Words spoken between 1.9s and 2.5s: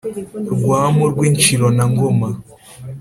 Ngoma